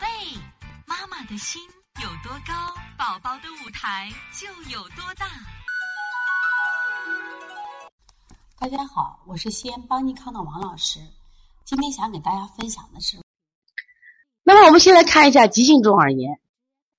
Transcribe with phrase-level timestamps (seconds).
[0.00, 0.06] 贝，
[0.86, 1.60] 妈妈的心
[2.02, 2.52] 有多高，
[2.96, 5.26] 宝宝的舞台就有多大。
[8.58, 11.00] 大家好，我是西安邦尼康的王老师，
[11.64, 13.18] 今天想给大家分享的是，
[14.44, 16.40] 那么我们先来看一下急性中耳炎。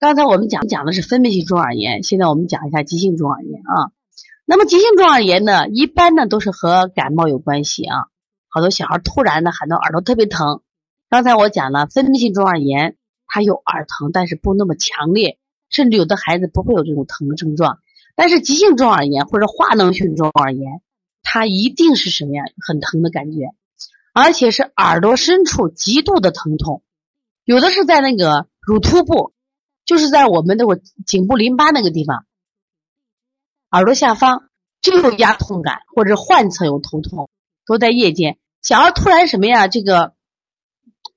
[0.00, 3.92] 刚才我们讲讲的是分泌性中耳炎，现在我们讲一下急性中耳炎啊。
[4.46, 8.06] 那么急性中耳炎呢，一般呢都是和感冒有关系啊。
[8.48, 10.62] 好多小孩突然的喊到耳朵特别疼。
[11.10, 12.96] 刚才我讲了分泌性中耳炎，
[13.26, 17.80] 它有耳疼，但是不那么强烈，甚至有的孩子不会有这种疼的症状。
[18.14, 20.82] 但是急性中耳炎或者化脓性中耳炎，
[21.24, 22.44] 它一定是什么呀？
[22.64, 23.50] 很疼的感觉，
[24.14, 26.84] 而且是耳朵深处极度的疼痛，
[27.44, 29.32] 有的是在那个乳突部。
[29.86, 32.24] 就是在我们的我颈部淋巴那个地方，
[33.72, 34.44] 耳朵下方
[34.80, 37.28] 就有压痛感，或者患侧有头痛，
[37.66, 38.38] 都在夜间。
[38.62, 39.66] 小孩突然什么呀？
[39.66, 40.14] 这个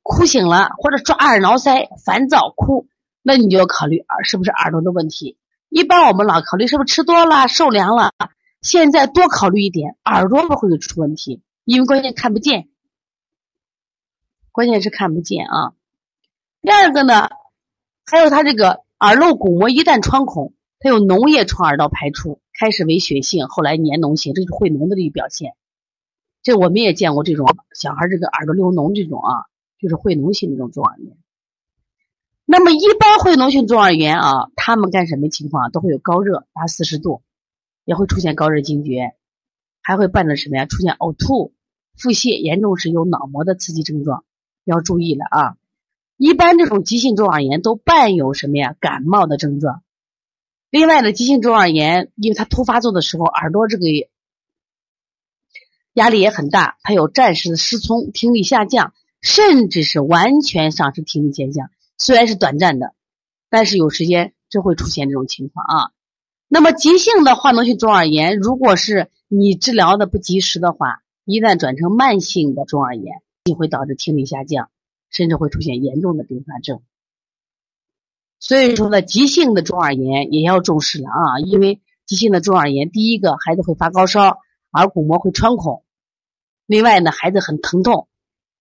[0.03, 2.87] 哭醒了，或者抓耳挠腮、烦躁哭，
[3.23, 5.37] 那你就要考虑耳是不是耳朵的问题。
[5.69, 8.11] 一般我们老考虑是不是吃多了、受凉了，
[8.61, 12.67] 现在多考虑一点，耳朵不会出问题，因为关键看不见，
[14.51, 15.73] 关键是看不见啊。
[16.61, 17.29] 第二个呢？
[18.05, 25.53] 还有它这个耳漏鼓膜一旦穿孔，它有脓液从耳道排出，开始为血性，后来粘脓性，这是会脓的这个表现。
[26.41, 29.45] 这我们也见过这种小孩这个耳朵流脓这种啊，
[29.83, 31.17] 就是会脓性这种中耳炎。
[32.45, 37.21] 那么一般会脓性中耳炎啊，他们干什么情况都会有高热达四十度，
[37.83, 39.13] 也会出现高热惊厥，
[39.81, 40.65] 还会伴着什么呀？
[40.65, 41.53] 出现呕吐、
[41.97, 44.23] 腹泻，严重时有脑膜的刺激症状，
[44.63, 45.57] 要注意了啊。
[46.15, 48.77] 一般这种急性中耳炎都伴有什么呀？
[48.79, 49.83] 感冒的症状。
[50.69, 53.85] 另外呢，急性中耳炎，因为它突发作的时候，耳朵这个
[55.93, 61.71] 压力也很大，它有暂时的失聪、听力下降，甚至是完全丧失听力现象。
[61.97, 62.93] 虽然是短暂的，
[63.49, 65.91] 但是有时间就会出现这种情况啊。
[66.47, 74.69] 那么急性的化脓性中耳炎，如果是你治疗的不及时的话，一旦转成慢性的中耳炎，就会导致听力下降。
[75.15, 76.81] 甚至会出现严重的并发症，
[78.39, 81.39] 所以说呢，急性的中耳炎也要重视了啊！
[81.39, 84.39] 因为急性的中耳炎，第一个孩子会发高烧，
[84.71, 85.83] 耳鼓膜会穿孔，
[86.65, 88.07] 另外呢，孩子很疼痛，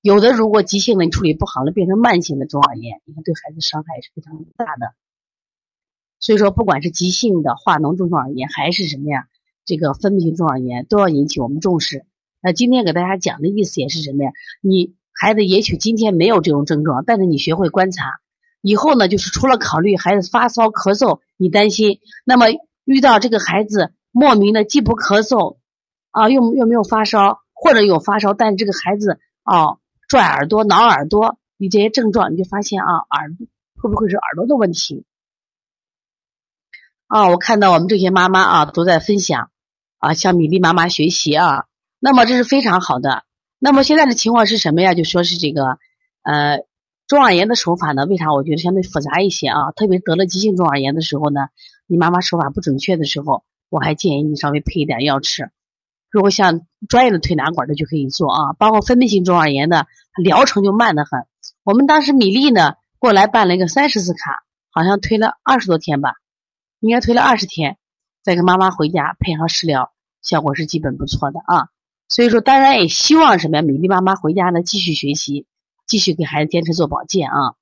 [0.02, 4.92] 有的如果急性的你处理不好了，变成慢性的中耳炎，你看对孩子伤害也是非常大的。
[6.20, 9.28] 所以说，不管是急性的化脓中耳炎，还是什么呀，
[9.64, 12.04] 这个分泌性中耳炎，都要引起我们重视。
[12.42, 14.30] 那今天给大家讲的意思也是什么呀？
[14.60, 14.94] 你。
[15.14, 18.18] 孩子也许今天没有这种症状，但是你学会观察，
[18.62, 22.46] 以后呢，就是除了考虑孩子发烧咳嗽，你担心，那么
[22.84, 25.58] 遇到这个孩子莫名的既不咳嗽，
[26.10, 29.76] 啊，又又没有发烧，或者有发烧，但是这个孩子啊
[30.12, 33.30] 拽耳朵、挠耳朵，你这些症状，你就发现啊，耳
[33.80, 35.06] 会不会是耳朵的问题？
[37.06, 39.50] 啊，我看到我们这些妈妈啊都在分享，
[39.96, 41.64] 啊，向米粒妈妈学习啊，
[41.98, 43.24] 那么这是非常好的。
[43.58, 44.92] 那么现在的情况是什么呀？
[44.92, 45.78] 就说是这个，
[46.24, 46.58] 呃，
[47.06, 48.04] 中耳炎的手法呢？
[48.04, 49.72] 为啥我觉得相对复杂一些啊？
[49.72, 51.40] 特别得了急性中耳炎的时候呢，
[51.86, 55.50] 你妈妈手法不准确的时候，我还建议你稍微配一点药吃。
[56.12, 58.52] 如果像专业的推拿馆的就可以做啊。
[58.52, 59.86] 包括分泌性中耳炎的
[60.22, 61.24] 疗程就慢得很。
[61.64, 66.12] 我们当时米粒呢过来办了一个三十次卡，好像推了二十多天吧，
[66.78, 67.78] 应该推了二十天，
[68.22, 69.90] 再跟妈妈回家配合食疗，
[70.20, 71.68] 效果是基本不错的啊。
[72.08, 73.62] 所以说，当然也希望什么呀？
[73.62, 75.46] 米粒妈妈回家呢，继续学习，
[75.86, 77.54] 继续给孩子坚持做保健啊。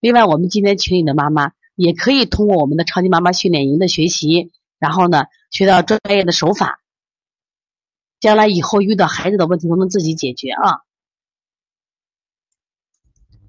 [0.00, 6.80] 另外，我们今天群里的妈妈也可以通过我们的超级妈妈训练营的学习，然后呢，学到专业的手法，
[8.20, 10.82] 将来以后遇到孩子的问题都能自己解决啊。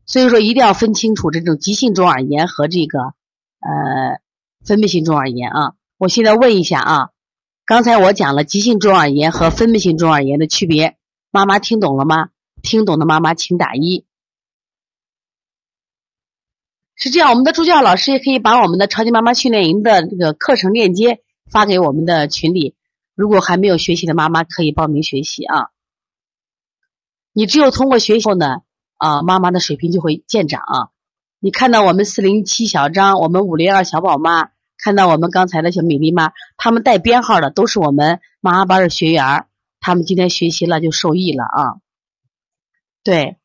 [0.05, 2.99] 所以说，一定要分清楚这种急性中耳炎和这个
[3.59, 4.19] 呃
[4.65, 5.73] 分泌性中耳炎啊。
[5.97, 7.09] 我现在问一下啊。
[7.63, 10.97] 刚才我讲了急性中耳炎和分泌性中耳炎的区别，
[11.29, 12.29] 妈妈听懂了吗？
[12.61, 14.05] 听懂的妈妈请打一。
[16.95, 22.75] 是这样，我们的助教老师也可以把我们的超级妈妈训练营的这个课程链接发给我们的群里。
[23.21, 25.69] 如果还没有学习的妈妈，可以报名学习啊。
[27.33, 28.63] 你只有通过学习后呢，
[28.97, 30.89] 啊，妈妈的水平就会见长啊。
[31.39, 34.49] 你看到我们四零七小张，我们五零二小宝妈。
[34.83, 39.45] 看到我们刚才那些美丽妈，他们带编号的都是我们妈妈班的学员
[39.79, 41.77] 他们今天学习了就受益了啊。
[43.03, 43.37] 对，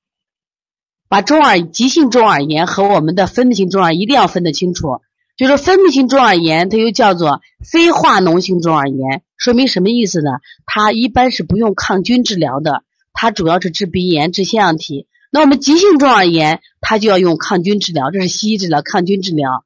[1.08, 5.02] 把中耳急性中耳炎和我们的分泌性中耳一定要分得清楚。
[5.36, 10.30] 就是分泌性中耳炎，它又叫做非化脓性中耳炎，说明什么意思呢？
[10.64, 15.06] 它一般是不用抗菌治疗的，它主要是治鼻炎、治腺样体。
[15.30, 19.64] 那我们急性中耳炎，它就要用抗菌治疗，这是西医治疗抗菌治疗。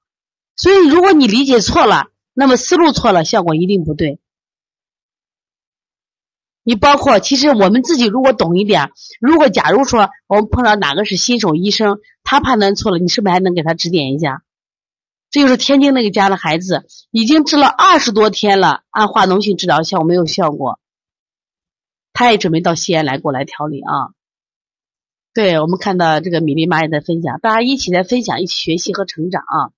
[0.56, 4.18] 所以，如果你理解错了，那么思路错了，效果一定不对。
[6.64, 8.90] 你包括，其实我们自己如果懂一点，
[9.20, 14.42] 如果假如说我们碰到哪个是新手医生，他判断错了，你是不是还能给他指点一下？
[15.30, 20.80] 这就是天津那个家的孩子，已经治了二十多天了，按化脓性治疗效果没有效果，
[22.12, 24.10] 他也准备到西安来过来调理啊。
[25.32, 29.70] 对我们看到这个米粒妈也在分享，大家一起来分享，一起学习和成长啊。